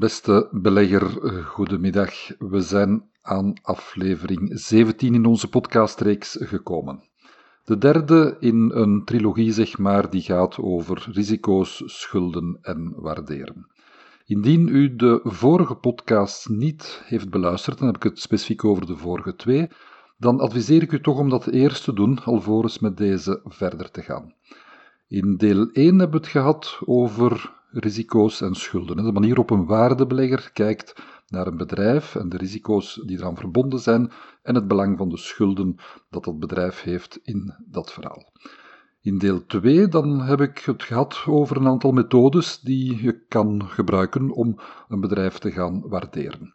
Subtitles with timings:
[0.00, 2.12] Beste belegger, eh, goedemiddag.
[2.38, 7.02] We zijn aan aflevering 17 in onze podcastreeks gekomen.
[7.64, 13.66] De derde in een trilogie, zeg maar, die gaat over risico's, schulden en waarderen.
[14.24, 18.96] Indien u de vorige podcast niet heeft beluisterd, dan heb ik het specifiek over de
[18.96, 19.68] vorige twee,
[20.18, 24.02] dan adviseer ik u toch om dat eerst te doen, alvorens met deze verder te
[24.02, 24.34] gaan.
[25.08, 28.96] In deel 1 hebben we het gehad over risico's en schulden.
[28.96, 33.78] De manier waarop een waardebelegger kijkt naar een bedrijf en de risico's die eraan verbonden
[33.78, 34.10] zijn
[34.42, 35.76] en het belang van de schulden
[36.10, 38.32] dat dat bedrijf heeft in dat verhaal.
[39.02, 43.62] In deel 2 dan heb ik het gehad over een aantal methodes die je kan
[43.68, 46.54] gebruiken om een bedrijf te gaan waarderen.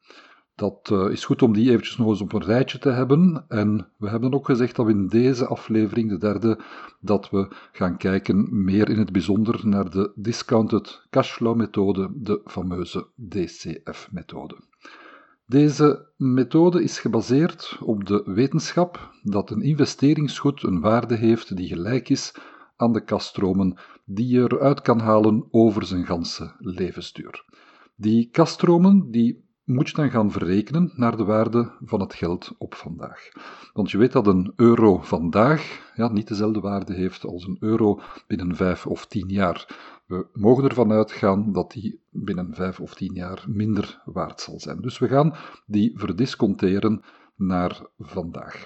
[0.55, 3.45] Dat uh, is goed om die eventjes nog eens op een rijtje te hebben.
[3.47, 6.59] En we hebben ook gezegd dat we in deze aflevering, de derde,
[6.99, 13.07] dat we gaan kijken meer in het bijzonder naar de discounted cashflow methode, de fameuze
[13.15, 14.57] DCF-methode.
[15.47, 22.09] Deze methode is gebaseerd op de wetenschap dat een investeringsgoed een waarde heeft die gelijk
[22.09, 22.33] is
[22.75, 27.45] aan de kaststromen die je eruit kan halen over zijn ganse levensduur.
[27.95, 32.75] Die kaststromen die moet je dan gaan verrekenen naar de waarde van het geld op
[32.75, 33.29] vandaag.
[33.73, 37.99] Want je weet dat een euro vandaag ja, niet dezelfde waarde heeft als een euro
[38.27, 39.67] binnen vijf of tien jaar.
[40.05, 44.81] We mogen ervan uitgaan dat die binnen vijf of tien jaar minder waard zal zijn.
[44.81, 47.01] Dus we gaan die verdisconteren
[47.35, 48.65] naar vandaag.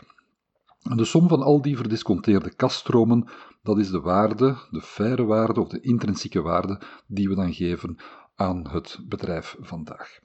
[0.96, 3.28] De som van al die verdisconteerde kaststromen,
[3.64, 7.98] dat is de waarde, de faire waarde of de intrinsieke waarde die we dan geven
[8.36, 10.20] aan het bedrijf vandaag.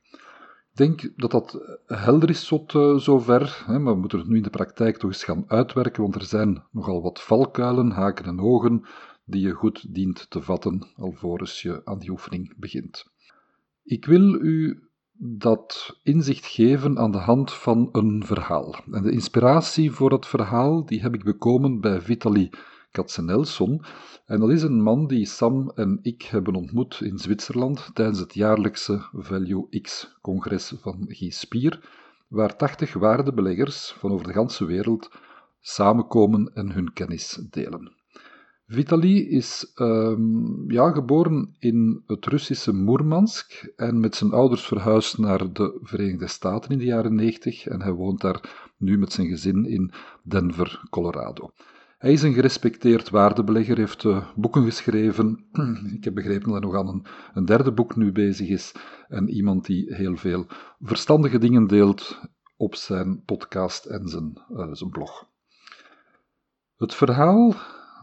[0.74, 4.42] Denk dat dat helder is tot uh, zover, hè, maar we moeten het nu in
[4.42, 8.84] de praktijk toch eens gaan uitwerken, want er zijn nogal wat valkuilen, haken en ogen
[9.24, 13.04] die je goed dient te vatten alvorens je aan die oefening begint.
[13.82, 14.82] Ik wil u
[15.16, 18.74] dat inzicht geven aan de hand van een verhaal.
[18.90, 22.50] En de inspiratie voor dat verhaal die heb ik bekomen bij Vitaly
[22.94, 23.84] Katzenelson.
[24.26, 28.34] En dat is een man die Sam en ik hebben ontmoet in Zwitserland tijdens het
[28.34, 31.88] jaarlijkse Value X-congres van Spier,
[32.28, 35.10] waar 80 waardebeleggers van over de ganse wereld
[35.60, 37.92] samenkomen en hun kennis delen.
[38.66, 45.52] Vitali is um, ja, geboren in het Russische Moermansk en met zijn ouders verhuisd naar
[45.52, 49.64] de Verenigde Staten in de jaren 90 en hij woont daar nu met zijn gezin
[49.64, 51.50] in Denver, Colorado.
[52.04, 55.46] Hij is een gerespecteerd waardebelegger, heeft uh, boeken geschreven.
[55.96, 58.72] Ik heb begrepen dat hij nog aan een, een, derde boek nu bezig is.
[59.08, 60.46] En iemand die heel veel
[60.80, 62.20] verstandige dingen deelt
[62.56, 65.28] op zijn podcast en zijn, uh, zijn blog.
[66.76, 67.54] Het verhaal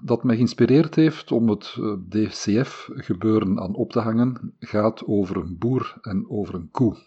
[0.04, 5.58] dat mij geïnspireerd heeft om het uh, DCF-gebeuren aan op te hangen, gaat over een
[5.58, 6.98] boer en over een koe.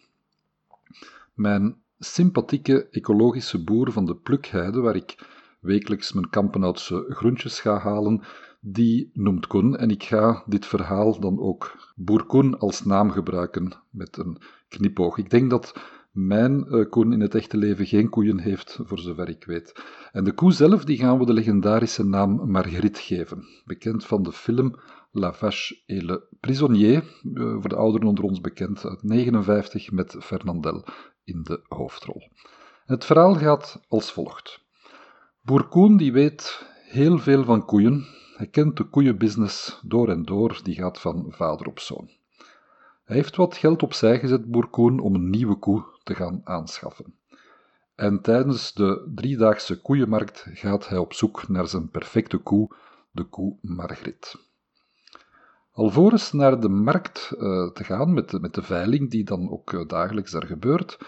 [1.34, 5.33] Mijn sympathieke ecologische boer van de Plukheide, waar ik
[5.64, 8.22] wekelijks mijn Kampenhoutse groentjes ga halen,
[8.60, 9.76] die noemt Koen.
[9.76, 14.38] En ik ga dit verhaal dan ook Boer Koen als naam gebruiken met een
[14.68, 15.18] knipoog.
[15.18, 15.74] Ik denk dat
[16.12, 19.82] mijn uh, Koen in het echte leven geen koeien heeft, voor zover ik weet.
[20.12, 24.32] En de koe zelf die gaan we de legendarische naam Marguerite geven, bekend van de
[24.32, 24.74] film
[25.10, 30.16] La Vache et le Prisonnier, uh, voor de ouderen onder ons bekend, uit 59 met
[30.20, 30.84] Fernandel
[31.24, 32.28] in de hoofdrol.
[32.86, 34.63] Het verhaal gaat als volgt.
[35.44, 38.06] Boer Koen die weet heel veel van koeien.
[38.36, 42.10] Hij kent de koeienbusiness door en door, die gaat van vader op zoon.
[43.04, 47.14] Hij heeft wat geld opzij gezet, boer Koen, om een nieuwe koe te gaan aanschaffen.
[47.94, 52.74] En tijdens de driedaagse koeienmarkt gaat hij op zoek naar zijn perfecte koe,
[53.10, 54.36] de koe Margriet.
[55.72, 57.40] Alvorens naar de markt uh,
[57.70, 60.98] te gaan met de, met de veiling, die dan ook uh, dagelijks daar gebeurt,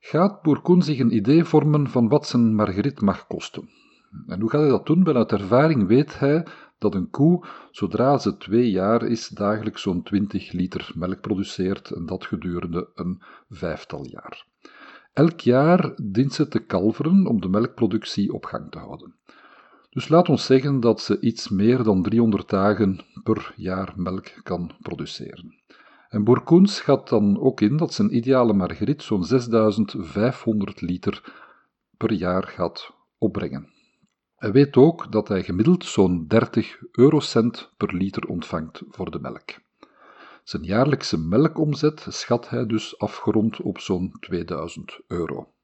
[0.00, 3.80] gaat boer Koen zich een idee vormen van wat zijn Margriet mag kosten.
[4.26, 5.04] En hoe gaat hij dat doen?
[5.04, 6.46] Wel, uit ervaring weet hij
[6.78, 12.06] dat een koe, zodra ze twee jaar is, dagelijks zo'n 20 liter melk produceert en
[12.06, 14.46] dat gedurende een vijftal jaar.
[15.12, 19.14] Elk jaar dient ze te kalveren om de melkproductie op gang te houden.
[19.90, 24.70] Dus laat ons zeggen dat ze iets meer dan 300 dagen per jaar melk kan
[24.80, 25.60] produceren.
[26.08, 31.32] En Boer schat dan ook in dat zijn ideale margriet zo'n 6500 liter
[31.96, 33.71] per jaar gaat opbrengen.
[34.42, 39.50] Hij weet ook dat hij gemiddeld zo'n 30 eurocent per liter ontvangt voor de melk.
[40.44, 45.54] Zijn jaarlijkse melkomzet schat hij dus afgerond op zo'n 2000 euro.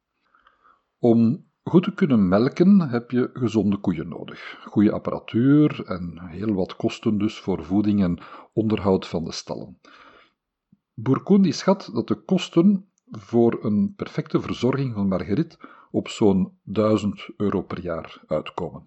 [0.99, 6.77] Om goed te kunnen melken heb je gezonde koeien nodig, goede apparatuur en heel wat
[6.77, 8.19] kosten dus voor voeding en
[8.53, 9.81] onderhoud van de stallen.
[10.95, 15.59] Boer schat dat de kosten voor een perfecte verzorging van Marguerite
[15.91, 18.87] op zo'n 1000 euro per jaar uitkomen.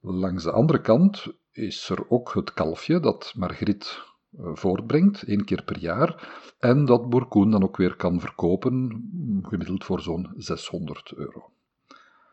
[0.00, 3.86] Langs de andere kant is er ook het kalfje dat Marguerite
[4.30, 6.28] eh, voortbrengt, één keer per jaar,
[6.58, 9.08] en dat Boerkoen dan ook weer kan verkopen,
[9.42, 11.50] gemiddeld voor zo'n 600 euro.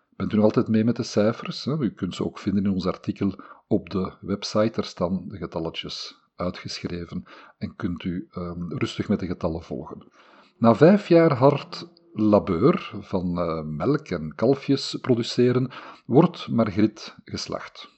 [0.09, 1.65] Bent u nog altijd mee met de cijfers?
[1.65, 6.23] U kunt ze ook vinden in ons artikel op de website, daar staan de getalletjes
[6.35, 7.23] uitgeschreven
[7.57, 10.11] en kunt u um, rustig met de getallen volgen.
[10.57, 15.72] Na vijf jaar hard labeur van uh, melk en kalfjes produceren,
[16.06, 17.90] wordt Margriet geslacht.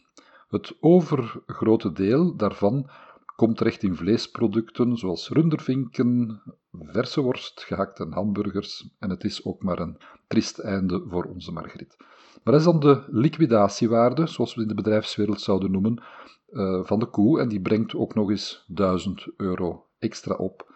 [0.50, 2.90] Het overgrote deel daarvan
[3.36, 9.80] komt terecht in vleesproducten zoals rundervinken, verse worst, gehakte hamburgers en het is ook maar
[9.80, 11.96] een triest einde voor onze Margriet.
[12.44, 16.04] Maar dat is dan de liquidatiewaarde, zoals we in de bedrijfswereld zouden noemen,
[16.50, 20.74] uh, van de koe en die brengt ook nog eens 1000 euro extra op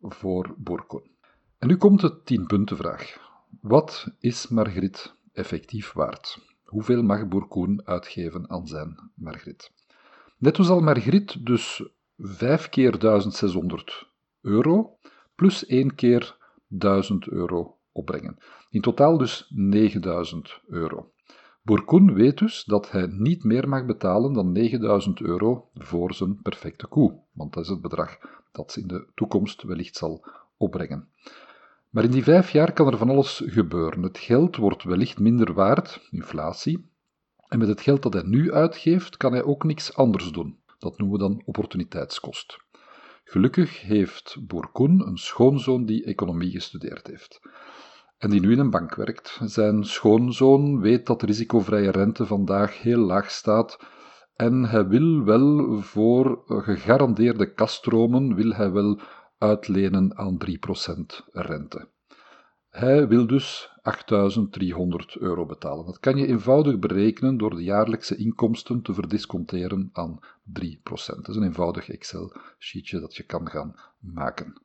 [0.00, 1.12] voor Boerkoen.
[1.64, 3.16] En nu komt de 10 punten vraag.
[3.60, 6.38] Wat is Margriet effectief waard?
[6.64, 9.72] Hoeveel mag Boerkoen uitgeven aan zijn Margriet?
[10.38, 11.88] Netto zal Margriet dus
[12.18, 14.08] 5 keer 1600
[14.40, 14.98] euro
[15.34, 18.38] plus 1 keer 1000 euro opbrengen.
[18.70, 21.12] In totaal dus 9000 euro.
[21.62, 26.86] Boerkoen weet dus dat hij niet meer mag betalen dan 9000 euro voor zijn perfecte
[26.86, 28.18] koe, want dat is het bedrag
[28.52, 30.26] dat ze in de toekomst wellicht zal
[30.56, 31.08] opbrengen.
[31.94, 34.02] Maar in die vijf jaar kan er van alles gebeuren.
[34.02, 36.90] Het geld wordt wellicht minder waard, inflatie,
[37.48, 40.58] en met het geld dat hij nu uitgeeft, kan hij ook niks anders doen.
[40.78, 42.58] Dat noemen we dan opportuniteitskost.
[43.24, 47.40] Gelukkig heeft Boerkoen een schoonzoon die economie gestudeerd heeft
[48.18, 49.40] en die nu in een bank werkt.
[49.44, 53.78] Zijn schoonzoon weet dat risicovrije rente vandaag heel laag staat
[54.36, 59.00] en hij wil wel voor gegarandeerde kaststromen wil hij wel
[59.44, 60.50] uitlenen aan 3%
[61.32, 61.88] rente.
[62.70, 65.86] Hij wil dus 8.300 euro betalen.
[65.86, 70.22] Dat kan je eenvoudig berekenen door de jaarlijkse inkomsten te verdisconteren aan 3%.
[70.82, 74.60] Dat is een eenvoudig Excel-sheetje dat je kan gaan maken.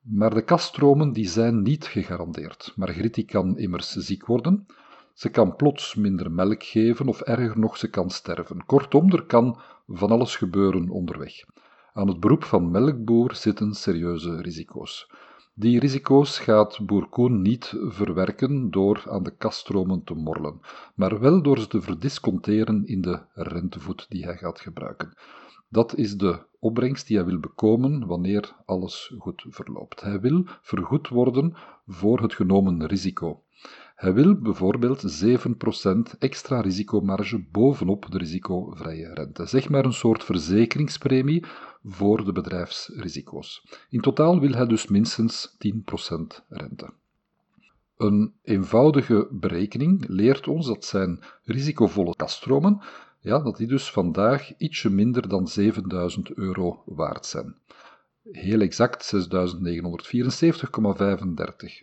[0.00, 2.72] Maar de kaststromen die zijn niet gegarandeerd.
[2.76, 4.66] Margriet kan immers ziek worden,
[5.14, 8.66] ze kan plots minder melk geven of erger nog, ze kan sterven.
[8.66, 11.44] Kortom, er kan van alles gebeuren onderweg.
[11.96, 15.10] Aan het beroep van melkboer zitten serieuze risico's.
[15.54, 20.60] Die risico's gaat boer Koen niet verwerken door aan de kaststromen te morrelen,
[20.94, 25.16] maar wel door ze te verdisconteren in de rentevoet die hij gaat gebruiken.
[25.68, 30.00] Dat is de opbrengst die hij wil bekomen wanneer alles goed verloopt.
[30.00, 31.54] Hij wil vergoed worden
[31.86, 33.42] voor het genomen risico.
[33.94, 39.46] Hij wil bijvoorbeeld 7% extra risicomarge bovenop de risicovrije rente.
[39.46, 41.44] Zeg maar een soort verzekeringspremie
[41.84, 43.66] voor de bedrijfsrisico's.
[43.88, 46.92] In totaal wil hij dus minstens 10% rente.
[47.96, 52.82] Een eenvoudige berekening leert ons dat zijn risicovolle kaststromen
[53.24, 57.56] ja, dat die dus vandaag ietsje minder dan 7000 euro waard zijn.
[58.30, 59.20] Heel exact 6.974,35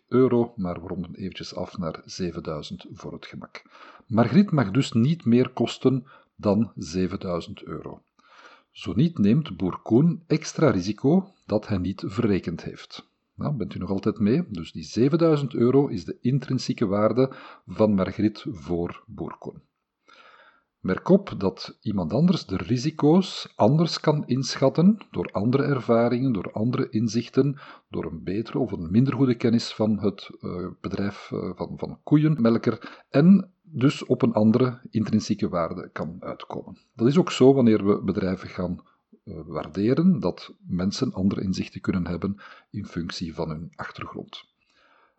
[0.07, 3.61] euro, maar we ronden eventjes af naar 7000 voor het gemak.
[4.07, 8.01] Margriet mag dus niet meer kosten dan 7000 euro.
[8.71, 13.09] Zo niet neemt boer Koen extra risico dat hij niet verrekend heeft.
[13.35, 14.43] Nou, bent u nog altijd mee?
[14.49, 17.31] Dus die 7000 euro is de intrinsieke waarde
[17.67, 19.61] van Margriet voor boer Koen.
[20.79, 26.89] Merk op dat iemand anders de risico's anders kan inschatten door andere ervaringen, door andere
[26.89, 27.59] inzichten,
[27.89, 31.99] door een betere of een minder goede kennis van het uh, bedrijf uh, van, van
[32.03, 36.77] koeienmelker en dus op een andere intrinsieke waarde kan uitkomen.
[36.95, 38.79] Dat is ook zo wanneer we bedrijven gaan
[39.23, 42.37] uh, waarderen, dat mensen andere inzichten kunnen hebben
[42.69, 44.43] in functie van hun achtergrond.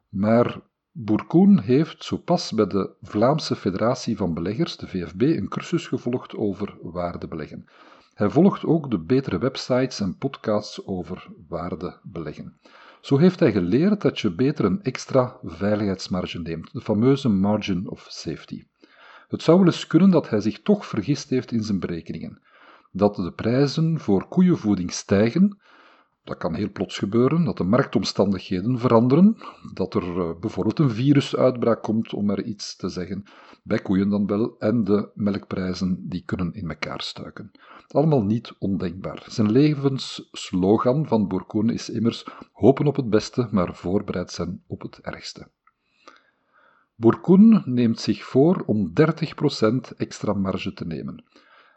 [0.09, 0.61] Maar
[0.92, 6.37] Boerkoen heeft zo pas bij de Vlaamse Federatie van Beleggers, de VFB, een cursus gevolgd
[6.37, 7.64] over waardebeleggen.
[8.14, 12.59] Hij volgt ook de betere websites en podcasts over waardebeleggen.
[13.02, 18.06] Zo heeft hij geleerd dat je beter een extra veiligheidsmarge neemt, de fameuze margin of
[18.09, 18.64] safety.
[19.28, 22.42] Het zou wel eens kunnen dat hij zich toch vergist heeft in zijn berekeningen.
[22.90, 25.61] Dat de prijzen voor koeienvoeding stijgen,
[26.24, 29.36] Dat kan heel plots gebeuren, dat de marktomstandigheden veranderen,
[29.74, 33.24] dat er uh, bijvoorbeeld een virusuitbraak komt, om er iets te zeggen,
[33.62, 37.50] bij koeien dan wel, en de melkprijzen die kunnen in elkaar stuiken.
[37.88, 39.24] Allemaal niet ondenkbaar.
[39.28, 44.98] Zijn levensslogan van Bourkoen is immers hopen op het beste, maar voorbereid zijn op het
[45.00, 45.48] ergste.
[46.94, 51.24] Bourkoen neemt zich voor om 30% extra marge te nemen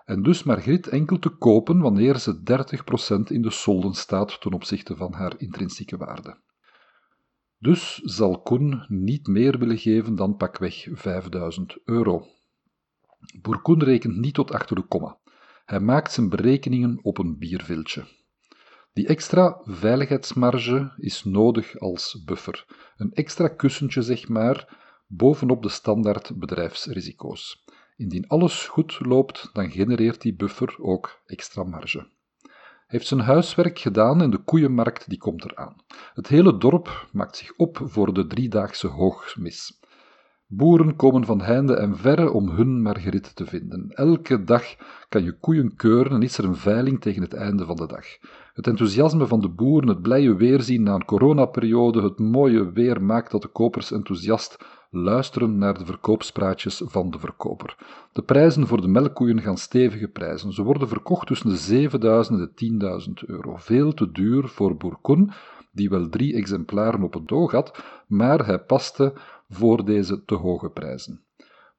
[0.05, 2.39] en dus Margriet enkel te kopen wanneer ze
[3.29, 6.37] 30% in de solden staat ten opzichte van haar intrinsieke waarde.
[7.57, 12.27] Dus zal Koen niet meer willen geven dan pakweg 5000 euro.
[13.41, 15.17] Boerkoen rekent niet tot achter de komma.
[15.65, 18.05] Hij maakt zijn berekeningen op een bierviltje.
[18.93, 22.65] Die extra veiligheidsmarge is nodig als buffer.
[22.97, 27.64] Een extra kussentje, zeg maar, bovenop de standaard bedrijfsrisico's.
[27.95, 32.07] Indien alles goed loopt, dan genereert die buffer ook extra marge.
[32.87, 35.75] Heeft zijn huiswerk gedaan en de koeienmarkt die komt eraan.
[36.13, 39.79] Het hele dorp maakt zich op voor de driedaagse hoogmis.
[40.47, 43.91] Boeren komen van heinde en verre om hun Marguerite te vinden.
[43.93, 44.63] Elke dag
[45.09, 48.05] kan je koeien keuren en is er een veiling tegen het einde van de dag.
[48.53, 53.31] Het enthousiasme van de boeren, het blije weerzien na een coronaperiode, het mooie weer maakt
[53.31, 54.57] dat de kopers enthousiast
[54.97, 57.75] luisteren naar de verkoopspraatjes van de verkoper.
[58.11, 60.53] De prijzen voor de melkkoeien gaan stevige prijzen.
[60.53, 63.55] Ze worden verkocht tussen de 7000 en de 10.000 euro.
[63.55, 65.31] Veel te duur voor Bourcon,
[65.71, 69.13] die wel drie exemplaren op het oog had, maar hij paste
[69.49, 71.21] voor deze te hoge prijzen.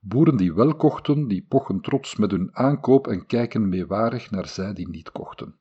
[0.01, 4.73] Boeren die wel kochten, die pochen trots met hun aankoop en kijken meewarig naar zij
[4.73, 5.55] die niet kochten.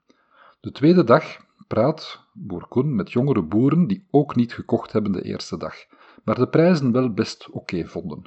[0.60, 1.24] De tweede dag
[1.68, 5.76] praat Bourcon met jongere boeren die ook niet gekocht hebben de eerste dag
[6.26, 8.22] maar de prijzen wel best oké vonden.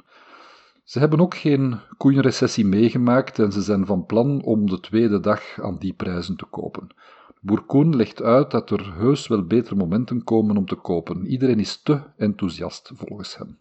[0.83, 5.61] Ze hebben ook geen koeienrecessie meegemaakt en ze zijn van plan om de tweede dag
[5.61, 6.87] aan die prijzen te kopen.
[7.41, 11.25] Bourkoen legt uit dat er heus wel betere momenten komen om te kopen.
[11.25, 13.57] Iedereen is te enthousiast volgens hem.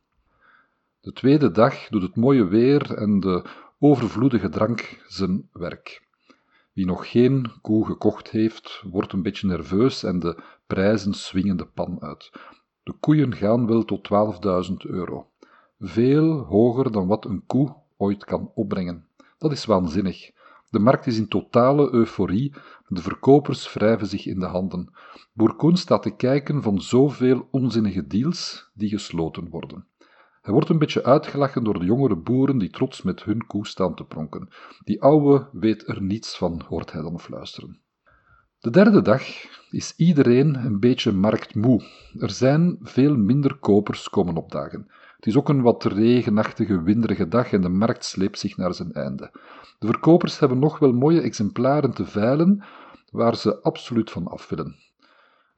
[1.00, 3.44] De tweede dag doet het mooie weer en de
[3.78, 6.06] overvloedige drank zijn werk.
[6.72, 11.66] Wie nog geen koe gekocht heeft, wordt een beetje nerveus en de prijzen swingen de
[11.66, 12.30] pan uit.
[12.88, 14.08] De koeien gaan wel tot
[14.70, 15.26] 12.000 euro.
[15.78, 19.06] Veel hoger dan wat een koe ooit kan opbrengen.
[19.38, 20.30] Dat is waanzinnig.
[20.70, 22.52] De markt is in totale euforie,
[22.86, 24.92] de verkopers wrijven zich in de handen.
[25.32, 29.86] Bourkoen staat te kijken van zoveel onzinnige deals die gesloten worden.
[30.42, 33.94] Hij wordt een beetje uitgelachen door de jongere boeren die trots met hun koe staan
[33.94, 34.48] te pronken.
[34.84, 37.80] Die oude weet er niets van, hoort hij dan fluisteren.
[38.60, 39.22] De derde dag
[39.70, 41.82] is iedereen een beetje marktmoe.
[42.18, 44.86] Er zijn veel minder kopers komen opdagen.
[45.16, 48.92] Het is ook een wat regenachtige, winderige dag en de markt sleept zich naar zijn
[48.92, 49.30] einde.
[49.78, 52.64] De verkopers hebben nog wel mooie exemplaren te veilen
[53.10, 54.76] waar ze absoluut van af willen.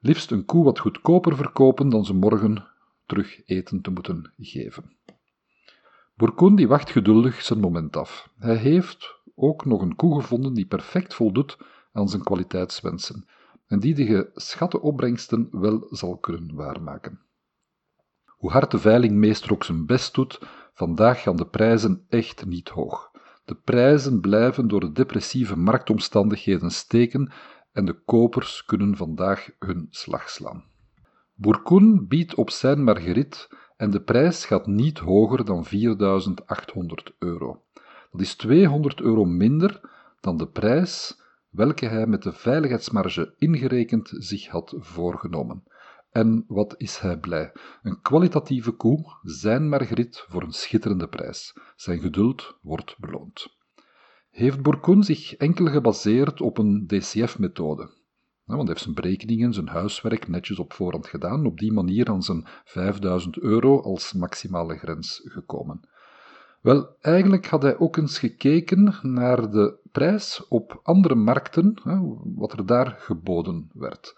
[0.01, 2.67] Liefst een koe wat goedkoper verkopen dan ze morgen
[3.07, 4.97] terug eten te moeten geven.
[6.15, 8.31] Bourkoen wacht geduldig zijn moment af.
[8.39, 11.59] Hij heeft ook nog een koe gevonden die perfect voldoet
[11.93, 13.25] aan zijn kwaliteitswensen
[13.67, 17.21] en die de geschatte opbrengsten wel zal kunnen waarmaken.
[18.27, 20.41] Hoe hard de veilingmeester ook zijn best doet,
[20.75, 23.11] vandaag gaan de prijzen echt niet hoog.
[23.45, 27.33] De prijzen blijven door de depressieve marktomstandigheden steken
[27.73, 30.65] en de kopers kunnen vandaag hun slag slaan.
[31.35, 37.63] Bourkoen biedt op zijn margerit en de prijs gaat niet hoger dan 4800 euro.
[38.11, 39.81] Dat is 200 euro minder
[40.21, 41.20] dan de prijs
[41.51, 45.65] welke hij met de veiligheidsmarge ingerekend zich had voorgenomen.
[46.11, 47.53] En wat is hij blij?
[47.83, 51.57] Een kwalitatieve koe, zijn Margriet voor een schitterende prijs.
[51.77, 53.59] Zijn geduld wordt beloond.
[54.31, 57.99] Heeft Bourcon zich enkel gebaseerd op een DCF-methode?
[58.57, 62.23] want hij heeft zijn berekeningen, zijn huiswerk netjes op voorhand gedaan, op die manier aan
[62.23, 65.81] zijn 5000 euro als maximale grens gekomen.
[66.61, 71.75] Wel, eigenlijk had hij ook eens gekeken naar de prijs op andere markten,
[72.35, 74.17] wat er daar geboden werd.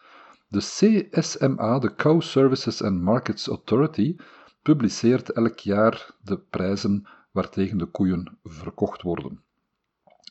[0.49, 4.17] De CSMA, de Cow Services and Markets Authority,
[4.63, 9.43] publiceert elk jaar de prijzen waartegen de koeien verkocht worden.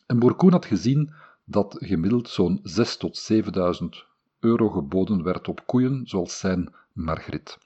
[0.05, 1.13] En Bourkoen had gezien
[1.45, 3.87] dat gemiddeld zo'n 6 tot 7.000
[4.39, 7.57] euro geboden werd op koeien zoals zijn Margriet.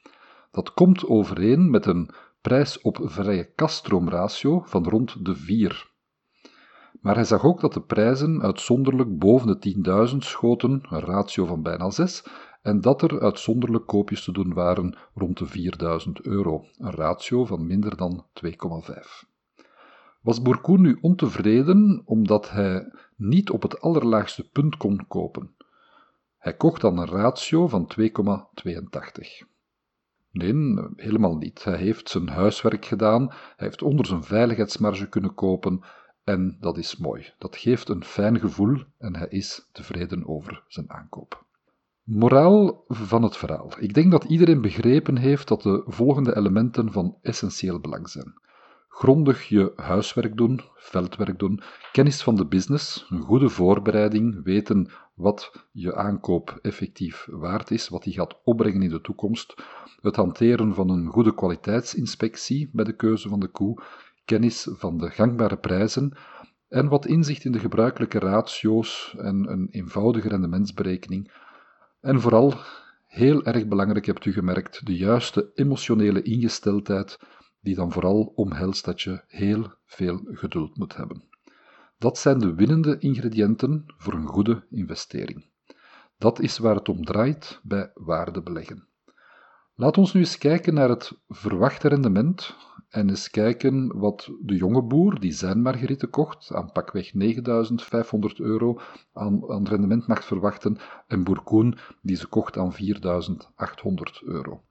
[0.51, 2.09] Dat komt overeen met een
[2.45, 5.91] prijs op vrije kaststroomratio van rond de 4.
[7.01, 11.61] Maar hij zag ook dat de prijzen uitzonderlijk boven de 10.000 schoten, een ratio van
[11.61, 12.25] bijna 6,
[12.61, 17.67] en dat er uitzonderlijk koopjes te doen waren rond de 4000 euro, een ratio van
[17.67, 18.51] minder dan 2,5.
[20.21, 25.55] Was Bourcoun nu ontevreden omdat hij niet op het allerlaagste punt kon kopen?
[26.37, 29.54] Hij kocht dan een ratio van 2,82.
[30.37, 31.63] Nee, helemaal niet.
[31.63, 35.83] Hij heeft zijn huiswerk gedaan, hij heeft onder zijn veiligheidsmarge kunnen kopen
[36.23, 37.33] en dat is mooi.
[37.37, 41.45] Dat geeft een fijn gevoel en hij is tevreden over zijn aankoop.
[42.03, 43.71] Moraal van het verhaal.
[43.79, 48.33] Ik denk dat iedereen begrepen heeft dat de volgende elementen van essentieel belang zijn.
[48.87, 51.61] Grondig je huiswerk doen, veldwerk doen,
[51.91, 58.03] kennis van de business, een goede voorbereiding, weten wat je aankoop effectief waard is, wat
[58.03, 59.55] die gaat opbrengen in de toekomst,
[60.01, 63.81] het hanteren van een goede kwaliteitsinspectie bij de keuze van de koe,
[64.25, 66.13] kennis van de gangbare prijzen
[66.67, 71.31] en wat inzicht in de gebruikelijke ratio's en een eenvoudige rendementsberekening.
[72.01, 72.53] En vooral,
[73.07, 77.19] heel erg belangrijk hebt u gemerkt, de juiste emotionele ingesteldheid,
[77.61, 81.23] die dan vooral omhelst dat je heel veel geduld moet hebben.
[81.97, 85.45] Dat zijn de winnende ingrediënten voor een goede investering.
[86.17, 88.87] Dat is waar het om draait bij waardebeleggen.
[89.75, 92.55] Laat ons nu eens kijken naar het verwachte rendement
[92.89, 98.79] en eens kijken wat de jonge boer die zijn margrieten kocht aan pakweg 9500 euro
[99.13, 104.63] aan, aan rendement mag verwachten en boer Koen die ze kocht aan 4800 euro.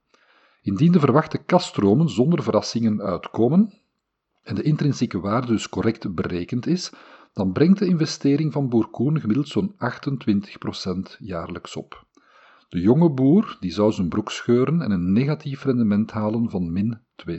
[0.62, 3.72] Indien de verwachte kaststromen zonder verrassingen uitkomen
[4.44, 6.92] en de intrinsieke waarde dus correct berekend is,
[7.32, 12.06] dan brengt de investering van boer Koen gemiddeld zo'n 28% jaarlijks op.
[12.68, 17.00] De jonge boer die zou zijn broek scheuren en een negatief rendement halen van min
[17.28, 17.34] 2%.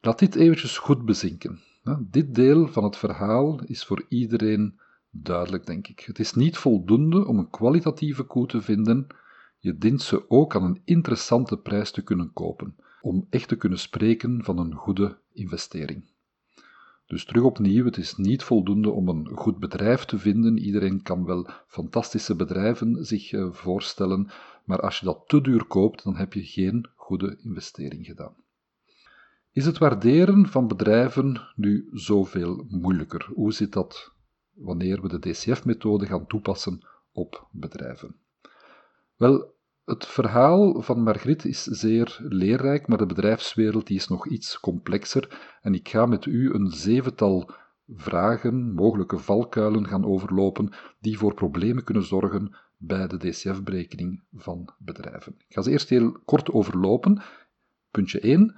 [0.00, 1.60] Laat dit eventjes goed bezinken.
[2.00, 6.00] Dit deel van het verhaal is voor iedereen duidelijk, denk ik.
[6.00, 9.06] Het is niet voldoende om een kwalitatieve koe te vinden,
[9.58, 12.76] je dient ze ook aan een interessante prijs te kunnen kopen,
[13.06, 16.04] om echt te kunnen spreken van een goede investering.
[17.06, 20.58] Dus terug opnieuw, het is niet voldoende om een goed bedrijf te vinden.
[20.58, 24.30] Iedereen kan wel fantastische bedrijven zich eh, voorstellen,
[24.64, 28.34] maar als je dat te duur koopt, dan heb je geen goede investering gedaan.
[29.52, 33.30] Is het waarderen van bedrijven nu zoveel moeilijker?
[33.34, 34.12] Hoe zit dat
[34.52, 36.80] wanneer we de DCF-methode gaan toepassen
[37.12, 38.16] op bedrijven?
[39.16, 39.55] Wel,
[39.86, 45.74] het verhaal van Margriet is zeer leerrijk, maar de bedrijfswereld is nog iets complexer en
[45.74, 47.50] ik ga met u een zevental
[47.88, 55.34] vragen, mogelijke valkuilen gaan overlopen die voor problemen kunnen zorgen bij de DCF-berekening van bedrijven.
[55.38, 57.22] Ik ga ze eerst heel kort overlopen.
[57.90, 58.56] Puntje 1.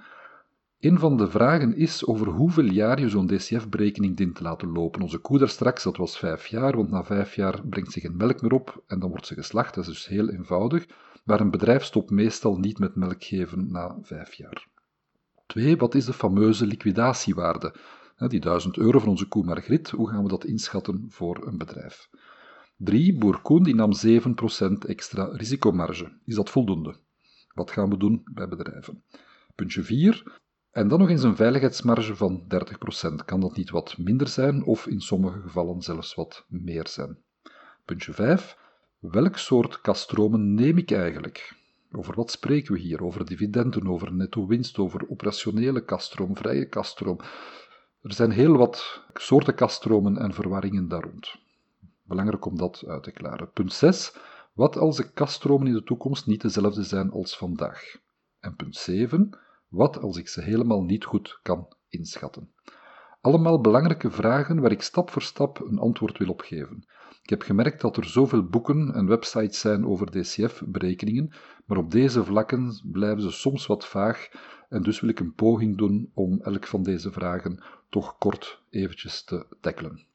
[0.79, 5.01] Een van de vragen is over hoeveel jaar je zo'n DCF-berekening dient te laten lopen.
[5.01, 8.17] Onze koe daar straks, dat was vijf jaar, want na vijf jaar brengt ze geen
[8.17, 9.75] melk meer op en dan wordt ze geslacht.
[9.75, 10.85] Dat is dus heel eenvoudig
[11.29, 14.67] maar een bedrijf stopt meestal niet met melk geven na vijf jaar.
[15.45, 17.75] Twee, wat is de fameuze liquidatiewaarde?
[18.17, 22.09] Die 1000 euro van onze koe Margriet, hoe gaan we dat inschatten voor een bedrijf?
[22.75, 23.17] 3.
[23.17, 26.11] Boer Koen die nam 7% extra risicomarge.
[26.25, 26.95] Is dat voldoende?
[27.53, 29.03] Wat gaan we doen bij bedrijven?
[29.55, 30.39] Puntje 4.
[30.71, 33.25] En dan nog eens een veiligheidsmarge van 30%.
[33.25, 37.17] Kan dat niet wat minder zijn of in sommige gevallen zelfs wat meer zijn?
[37.85, 38.57] Puntje 5.
[38.99, 41.55] Welk soort kaststromen neem ik eigenlijk?
[41.91, 43.03] Over wat spreken we hier?
[43.03, 47.17] Over dividenden, over netto winst, over operationele kaststroom, vrije kaststroom.
[48.01, 51.35] Er zijn heel wat soorten kaststromen en verwarringen daar rond.
[52.03, 53.51] Belangrijk om dat uit te klaren.
[53.51, 54.15] Punt 6.
[54.53, 57.95] Wat als de kaststromen in de toekomst niet dezelfde zijn als vandaag?
[58.39, 59.29] En punt 7.
[59.67, 62.51] Wat als ik ze helemaal niet goed kan inschatten?
[63.21, 66.85] Allemaal belangrijke vragen waar ik stap voor stap een antwoord wil op geven.
[67.21, 71.33] Ik heb gemerkt dat er zoveel boeken en websites zijn over DCF-berekeningen,
[71.65, 74.29] maar op deze vlakken blijven ze soms wat vaag
[74.69, 79.23] en dus wil ik een poging doen om elk van deze vragen toch kort eventjes
[79.23, 80.05] te tackelen.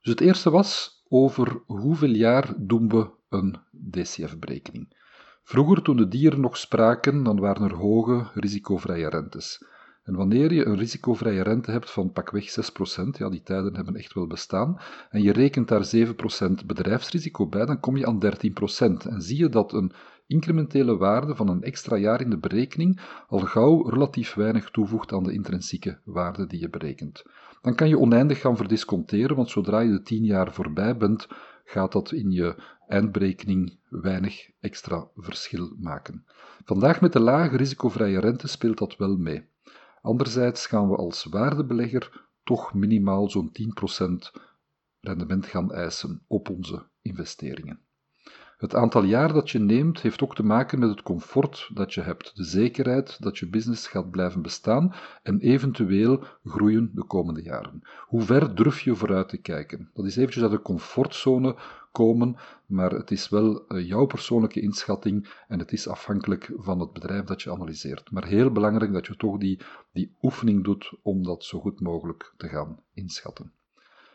[0.00, 3.56] Dus het eerste was over hoeveel jaar doen we een
[3.90, 4.98] DCF-berekening.
[5.42, 9.64] Vroeger, toen de dieren nog spraken, dan waren er hoge risicovrije rentes.
[10.10, 14.14] En wanneer je een risicovrije rente hebt van pakweg 6%, ja, die tijden hebben echt
[14.14, 19.06] wel bestaan, en je rekent daar 7% bedrijfsrisico bij, dan kom je aan 13%.
[19.08, 19.92] En zie je dat een
[20.26, 25.22] incrementele waarde van een extra jaar in de berekening al gauw relatief weinig toevoegt aan
[25.22, 27.22] de intrinsieke waarde die je berekent.
[27.62, 31.28] Dan kan je oneindig gaan verdisconteren, want zodra je de 10 jaar voorbij bent,
[31.64, 32.54] gaat dat in je
[32.86, 36.24] eindberekening weinig extra verschil maken.
[36.64, 39.48] Vandaag met de lage risicovrije rente speelt dat wel mee.
[40.00, 44.40] Anderzijds gaan we als waardebelegger toch minimaal zo'n 10%
[45.00, 47.80] rendement gaan eisen op onze investeringen.
[48.60, 52.00] Het aantal jaar dat je neemt heeft ook te maken met het comfort dat je
[52.00, 57.82] hebt, de zekerheid dat je business gaat blijven bestaan en eventueel groeien de komende jaren.
[58.06, 59.90] Hoe ver durf je vooruit te kijken?
[59.94, 61.56] Dat is eventjes uit de comfortzone
[61.92, 66.92] komen, maar het is wel eh, jouw persoonlijke inschatting en het is afhankelijk van het
[66.92, 68.10] bedrijf dat je analyseert.
[68.10, 69.60] Maar heel belangrijk dat je toch die,
[69.92, 73.52] die oefening doet om dat zo goed mogelijk te gaan inschatten.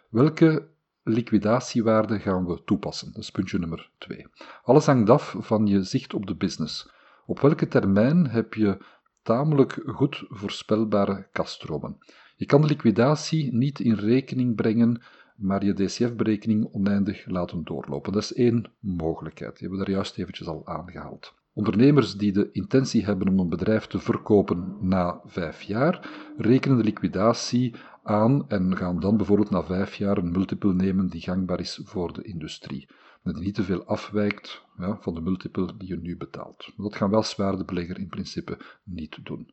[0.09, 0.67] Welke
[1.03, 3.13] liquidatiewaarde gaan we toepassen?
[3.13, 4.27] Dat is puntje nummer 2.
[4.63, 6.89] Alles hangt af van je zicht op de business.
[7.25, 8.77] Op welke termijn heb je
[9.21, 11.97] tamelijk goed voorspelbare kaststromen?
[12.35, 15.01] Je kan de liquidatie niet in rekening brengen,
[15.35, 18.13] maar je DCF-berekening oneindig laten doorlopen.
[18.13, 19.51] Dat is één mogelijkheid.
[19.51, 21.33] Die hebben we daar juist eventjes al aangehaald.
[21.53, 26.83] Ondernemers die de intentie hebben om een bedrijf te verkopen na vijf jaar, rekenen de
[26.83, 31.79] liquidatie aan en gaan dan bijvoorbeeld na vijf jaar een multiple nemen die gangbaar is
[31.83, 32.87] voor de industrie.
[33.23, 36.71] Dat die niet te veel afwijkt ja, van de multiple die je nu betaalt.
[36.77, 39.49] Dat gaan wel zwaardebelegger in principe niet doen.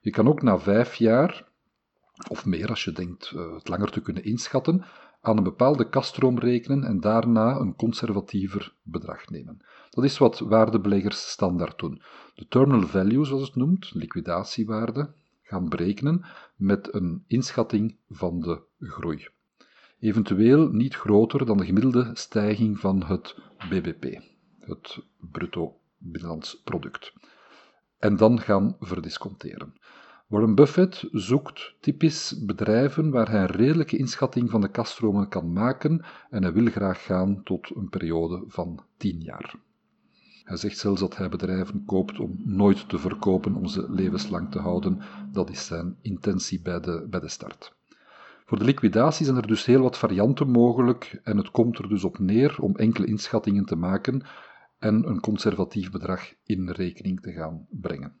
[0.00, 1.48] Je kan ook na vijf jaar,
[2.28, 4.84] of meer als je denkt uh, het langer te kunnen inschatten,
[5.20, 9.64] aan een bepaalde kaststroom rekenen en daarna een conservatiever bedrag nemen.
[9.90, 12.02] Dat is wat waardebeleggers standaard doen.
[12.34, 16.24] De terminal value, zoals het noemt, liquidatiewaarde, gaan berekenen
[16.56, 19.28] met een inschatting van de groei.
[19.98, 23.36] Eventueel niet groter dan de gemiddelde stijging van het
[23.68, 24.20] BBP,
[24.60, 27.12] het bruto binnenlands product.
[27.98, 29.74] En dan gaan verdisconteren.
[30.30, 36.04] Warren Buffett zoekt typisch bedrijven waar hij een redelijke inschatting van de kaststromen kan maken
[36.30, 39.54] en hij wil graag gaan tot een periode van 10 jaar.
[40.44, 44.58] Hij zegt zelfs dat hij bedrijven koopt om nooit te verkopen, om ze levenslang te
[44.58, 45.00] houden.
[45.32, 47.74] Dat is zijn intentie bij de, bij de start.
[48.44, 52.04] Voor de liquidatie zijn er dus heel wat varianten mogelijk en het komt er dus
[52.04, 54.22] op neer om enkele inschattingen te maken
[54.78, 58.20] en een conservatief bedrag in rekening te gaan brengen.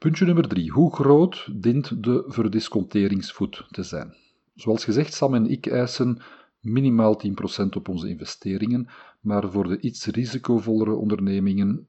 [0.00, 0.70] Puntje nummer 3.
[0.70, 4.14] Hoe groot dient de verdisconteringsvoet te zijn?
[4.54, 6.22] Zoals gezegd, Sam en ik eisen
[6.60, 7.20] minimaal
[7.64, 8.88] 10% op onze investeringen,
[9.20, 11.86] maar voor de iets risicovollere ondernemingen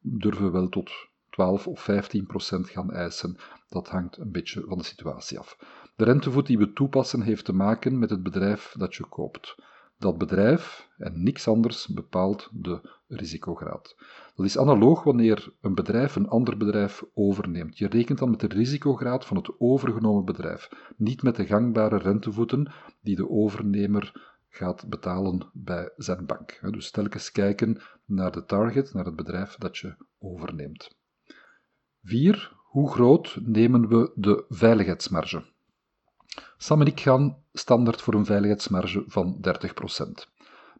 [0.00, 0.90] durven we wel tot
[1.30, 1.94] 12 of 15%
[2.60, 3.36] gaan eisen.
[3.68, 5.58] Dat hangt een beetje van de situatie af.
[5.96, 9.54] De rentevoet die we toepassen heeft te maken met het bedrijf dat je koopt.
[9.98, 13.96] Dat bedrijf en niks anders bepaalt de risicograad.
[14.34, 17.78] Dat is analoog wanneer een bedrijf een ander bedrijf overneemt.
[17.78, 22.72] Je rekent dan met de risicograad van het overgenomen bedrijf, niet met de gangbare rentevoeten
[23.00, 26.58] die de overnemer gaat betalen bij zijn bank.
[26.70, 30.96] Dus telkens kijken naar de target, naar het bedrijf dat je overneemt.
[32.02, 32.56] 4.
[32.64, 35.56] Hoe groot nemen we de veiligheidsmarge?
[36.56, 40.28] Sam en ik gaan standaard voor een veiligheidsmarge van 30%.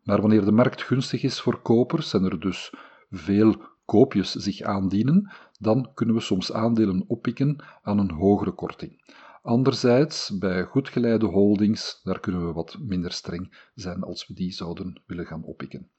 [0.02, 2.72] Maar wanneer de markt gunstig is voor kopers en er dus
[3.10, 9.16] veel koopjes zich aandienen, dan kunnen we soms aandelen oppikken aan een hogere korting.
[9.42, 14.52] Anderzijds, bij goed geleide holdings, daar kunnen we wat minder streng zijn als we die
[14.52, 15.90] zouden willen gaan oppikken.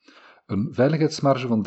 [0.46, 1.66] Een veiligheidsmarge van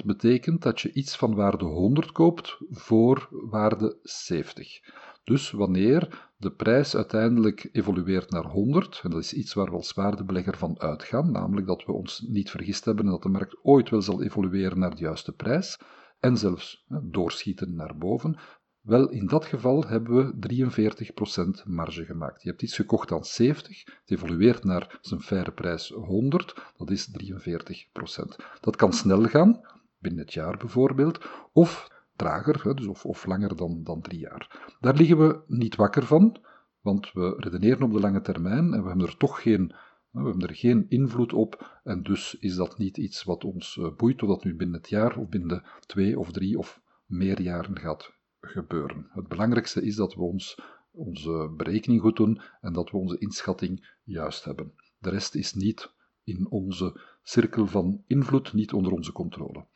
[0.00, 4.80] 30% betekent dat je iets van waarde 100 koopt voor waarde 70.
[5.28, 9.92] Dus wanneer de prijs uiteindelijk evolueert naar 100, en dat is iets waar we als
[9.92, 13.90] waardebelegger van uitgaan, namelijk dat we ons niet vergist hebben en dat de markt ooit
[13.90, 15.78] wel zal evolueren naar de juiste prijs,
[16.20, 18.38] en zelfs doorschieten naar boven,
[18.80, 22.42] wel, in dat geval hebben we 43% marge gemaakt.
[22.42, 27.08] Je hebt iets gekocht aan 70, het evolueert naar zijn faire prijs 100, dat is
[27.08, 28.36] 43%.
[28.60, 29.60] Dat kan snel gaan,
[29.98, 34.74] binnen het jaar bijvoorbeeld, of trager, dus of, of langer dan, dan drie jaar.
[34.80, 36.36] Daar liggen we niet wakker van,
[36.80, 39.74] want we redeneren op de lange termijn en we hebben er toch geen,
[40.10, 43.96] we hebben er geen invloed op en dus is dat niet iets wat ons eh,
[43.96, 47.40] boeit, of dat nu binnen het jaar of binnen de twee of drie of meer
[47.40, 49.06] jaren gaat gebeuren.
[49.10, 50.58] Het belangrijkste is dat we ons,
[50.90, 54.72] onze berekening goed doen en dat we onze inschatting juist hebben.
[54.98, 55.92] De rest is niet
[56.24, 59.66] in onze cirkel van invloed, niet onder onze controle.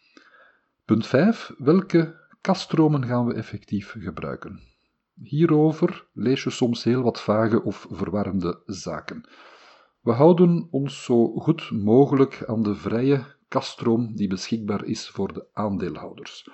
[0.85, 1.55] Punt 5.
[1.59, 4.61] Welke kaststromen gaan we effectief gebruiken?
[5.23, 9.29] Hierover lees je soms heel wat vage of verwarrende zaken.
[10.01, 15.47] We houden ons zo goed mogelijk aan de vrije kaststroom die beschikbaar is voor de
[15.53, 16.49] aandeelhouders.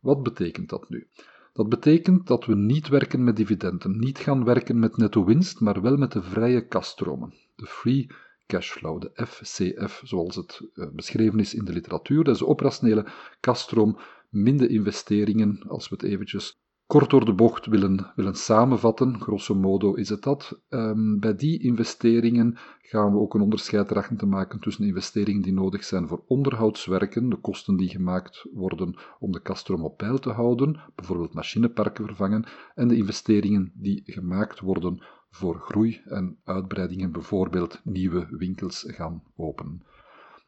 [0.00, 1.08] Wat betekent dat nu?
[1.52, 5.82] Dat betekent dat we niet werken met dividenden, niet gaan werken met netto winst, maar
[5.82, 8.10] wel met de vrije kaststromen, de free
[8.46, 12.24] cashflow, de FCF, zoals het eh, beschreven is in de literatuur.
[12.24, 13.06] Dat is de operationele
[13.40, 13.98] kaststroom,
[14.32, 19.94] minder investeringen, als we het eventjes kort door de bocht willen, willen samenvatten, grosso modo
[19.94, 20.60] is het dat.
[20.68, 25.84] Um, bij die investeringen gaan we ook een onderscheid te maken tussen investeringen die nodig
[25.84, 30.80] zijn voor onderhoudswerken, de kosten die gemaakt worden om de kaststroom op peil te houden,
[30.94, 38.26] bijvoorbeeld machineparken vervangen, en de investeringen die gemaakt worden voor groei en uitbreidingen, bijvoorbeeld nieuwe
[38.30, 39.82] winkels gaan openen.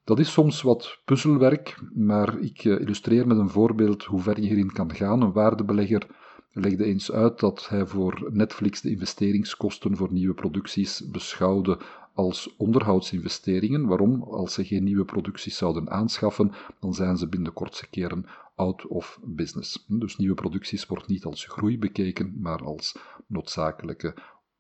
[0.05, 4.47] Dat is soms wat puzzelwerk, maar ik eh, illustreer met een voorbeeld hoe ver je
[4.47, 5.23] hierin kan gaan.
[5.23, 6.07] Een waardebelegger
[6.53, 11.79] legde eens uit dat hij voor Netflix de investeringskosten voor nieuwe producties beschouwde
[12.15, 13.87] als onderhoudsinvesteringen.
[13.87, 14.23] Waarom?
[14.23, 18.87] Als ze geen nieuwe producties zouden aanschaffen, dan zijn ze binnen de kortste keren out
[18.87, 19.85] of business.
[19.89, 24.15] Dus nieuwe producties wordt niet als groei bekeken, maar als noodzakelijke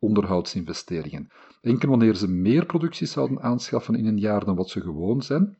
[0.04, 1.30] onderhoudsinvesteringen.
[1.60, 5.58] Enkel wanneer ze meer producties zouden aanschaffen in een jaar dan wat ze gewoon zijn,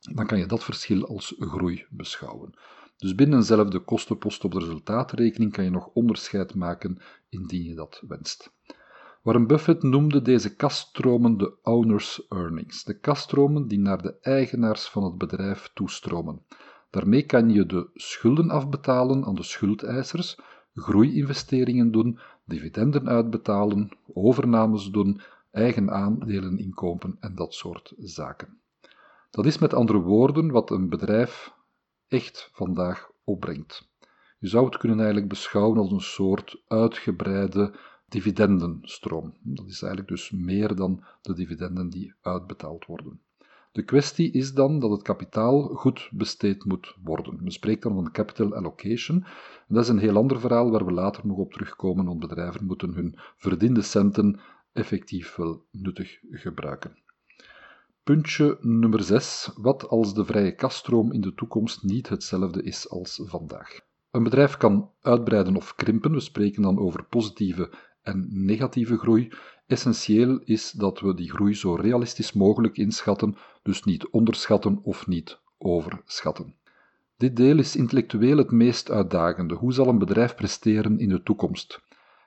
[0.00, 2.54] dan kan je dat verschil als groei beschouwen.
[2.96, 8.02] Dus binnen eenzelfde kostenpost op de resultaatrekening kan je nog onderscheid maken indien je dat
[8.08, 8.54] wenst.
[9.22, 15.04] Warren Buffett noemde deze kaststromen de owner's earnings, de kaststromen die naar de eigenaars van
[15.04, 16.42] het bedrijf toestromen.
[16.90, 20.38] Daarmee kan je de schulden afbetalen aan de schuldeisers,
[20.74, 28.60] groeiinvesteringen doen, dividenden uitbetalen, overnames doen, eigen aandelen inkopen en dat soort zaken.
[29.30, 31.54] Dat is met andere woorden wat een bedrijf
[32.08, 33.88] echt vandaag opbrengt.
[34.38, 37.74] Je zou het kunnen eigenlijk beschouwen als een soort uitgebreide
[38.08, 39.34] dividendenstroom.
[39.42, 43.20] Dat is eigenlijk dus meer dan de dividenden die uitbetaald worden.
[43.76, 47.38] De kwestie is dan dat het kapitaal goed besteed moet worden.
[47.42, 49.24] Men spreekt dan van capital allocation.
[49.68, 52.92] dat is een heel ander verhaal waar we later nog op terugkomen, want bedrijven moeten
[52.92, 54.40] hun verdiende centen
[54.72, 56.96] effectief wel nuttig gebruiken.
[58.02, 59.50] Puntje nummer 6.
[59.56, 63.80] Wat als de vrije kaststroom in de toekomst niet hetzelfde is als vandaag?
[64.10, 67.70] Een bedrijf kan uitbreiden of krimpen, we spreken dan over positieve
[68.06, 69.28] en negatieve groei.
[69.66, 75.38] Essentieel is dat we die groei zo realistisch mogelijk inschatten, dus niet onderschatten of niet
[75.58, 76.54] overschatten.
[77.16, 79.54] Dit deel is intellectueel het meest uitdagende.
[79.54, 81.80] Hoe zal een bedrijf presteren in de toekomst?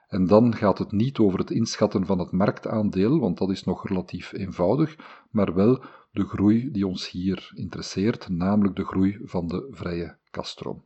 [0.08, 3.88] En dan gaat het niet over het inschatten van het marktaandeel, want dat is nog
[3.88, 4.96] relatief eenvoudig,
[5.30, 10.84] maar wel de groei die ons hier interesseert, namelijk de groei van de vrije kaststroom.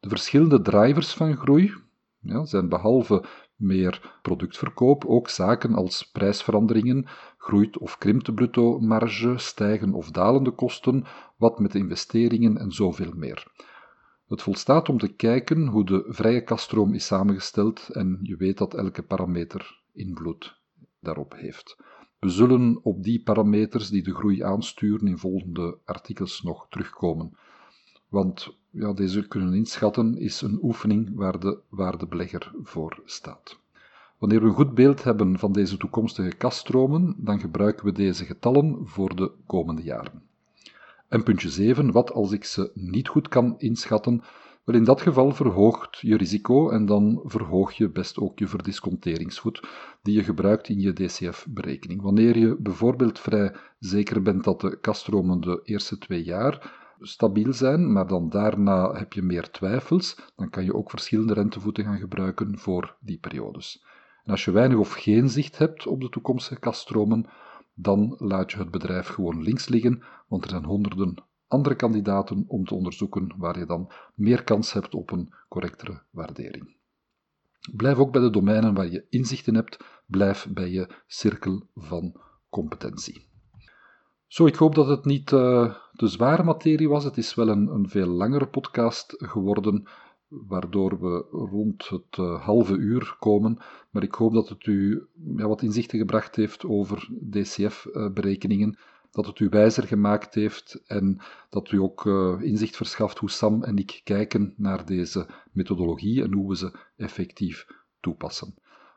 [0.00, 1.74] De verschillende drivers van groei
[2.22, 3.24] ja, zijn behalve
[3.56, 7.06] meer productverkoop ook zaken als prijsveranderingen,
[7.38, 11.04] groeit of krimpt de bruto-marge, stijgen of dalende kosten,
[11.36, 13.46] wat met investeringen en zoveel meer.
[14.26, 18.74] Het volstaat om te kijken hoe de vrije kaststroom is samengesteld en je weet dat
[18.74, 20.60] elke parameter invloed
[21.00, 21.76] daarop heeft.
[22.18, 27.36] We zullen op die parameters die de groei aansturen in volgende artikels nog terugkomen.
[28.12, 33.58] Want ja, deze kunnen inschatten is een oefening waar de waardebelegger voor staat.
[34.18, 38.78] Wanneer we een goed beeld hebben van deze toekomstige kaststromen, dan gebruiken we deze getallen
[38.84, 40.22] voor de komende jaren.
[41.08, 44.22] En puntje 7, wat als ik ze niet goed kan inschatten?
[44.64, 49.68] Wel, in dat geval verhoogt je risico en dan verhoog je best ook je verdisconteringsvoet
[50.02, 52.02] die je gebruikt in je DCF-berekening.
[52.02, 57.92] Wanneer je bijvoorbeeld vrij zeker bent dat de kaststromen de eerste twee jaar stabiel zijn,
[57.92, 62.58] maar dan daarna heb je meer twijfels, dan kan je ook verschillende rentevoeten gaan gebruiken
[62.58, 63.84] voor die periodes.
[64.24, 67.26] En als je weinig of geen zicht hebt op de toekomstige kaststromen,
[67.74, 72.64] dan laat je het bedrijf gewoon links liggen, want er zijn honderden andere kandidaten om
[72.64, 76.76] te onderzoeken waar je dan meer kans hebt op een correctere waardering.
[77.72, 83.30] Blijf ook bij de domeinen waar je inzichten hebt, blijf bij je cirkel van competentie.
[84.26, 87.04] Zo, ik hoop dat het niet uh, te zware materie was.
[87.04, 89.86] Het is wel een, een veel langere podcast geworden
[90.28, 93.58] waardoor we rond het uh, halve uur komen.
[93.90, 98.78] Maar ik hoop dat het u ja, wat inzichten gebracht heeft over DCF-berekeningen,
[99.10, 103.62] dat het u wijzer gemaakt heeft en dat u ook uh, inzicht verschaft hoe Sam
[103.62, 107.66] en ik kijken naar deze methodologie en hoe we ze effectief
[108.00, 108.54] toepassen.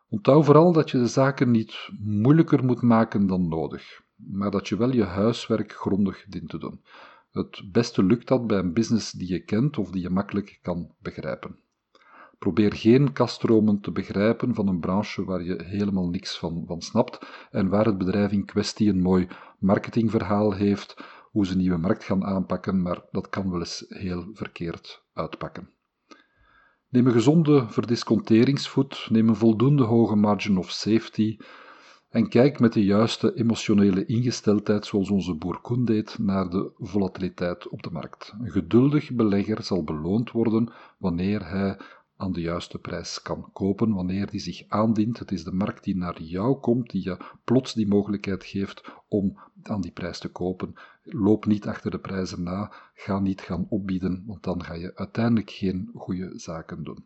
[0.09, 4.77] Onthoud vooral dat je de zaken niet moeilijker moet maken dan nodig, maar dat je
[4.77, 6.81] wel je huiswerk grondig dient te doen.
[7.31, 10.91] Het beste lukt dat bij een business die je kent of die je makkelijk kan
[10.99, 11.59] begrijpen.
[12.39, 17.47] Probeer geen kaststromen te begrijpen van een branche waar je helemaal niks van, van snapt
[17.51, 19.27] en waar het bedrijf in kwestie een mooi
[19.59, 20.95] marketingverhaal heeft,
[21.31, 25.69] hoe ze een nieuwe markt gaan aanpakken, maar dat kan wel eens heel verkeerd uitpakken.
[26.89, 31.37] Neem een gezonde verdisconteringsvoet, neem een voldoende hoge margin of safety,
[32.09, 37.67] en kijk met de juiste emotionele ingesteldheid, zoals onze boer Koen deed, naar de volatiliteit
[37.67, 38.33] op de markt.
[38.39, 41.77] Een geduldig belegger zal beloond worden wanneer hij
[42.17, 45.19] aan de juiste prijs kan kopen, wanneer die zich aandient.
[45.19, 49.39] Het is de markt die naar jou komt, die je plots die mogelijkheid geeft om
[49.63, 50.73] aan die prijs te kopen.
[51.03, 55.51] Loop niet achter de prijzen na, ga niet gaan opbieden, want dan ga je uiteindelijk
[55.51, 57.05] geen goede zaken doen.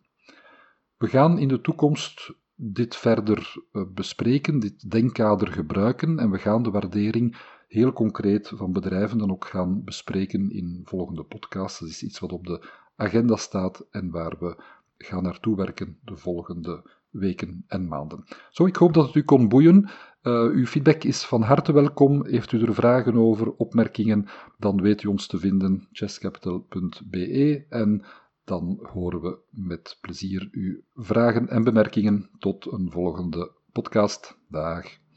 [0.98, 6.64] We gaan in de toekomst dit verder eh, bespreken, dit denkkader gebruiken en we gaan
[6.64, 11.80] de waardering heel concreet van bedrijven dan ook gaan bespreken in volgende podcasts.
[11.80, 14.64] Dat is iets wat op de agenda staat en waar we
[14.98, 18.24] gaan naartoe werken de volgende weken en maanden.
[18.50, 19.90] Zo, ik hoop dat het u kon boeien.
[20.24, 22.26] Uh, uw feedback is van harte welkom.
[22.26, 28.06] Heeft u er vragen over, opmerkingen, dan weet u ons te vinden, chesscapital.be en
[28.50, 32.30] dan horen we met plezier uw vragen en bemerkingen.
[32.40, 34.38] Tot een volgende podcast.
[34.48, 35.09] Dag.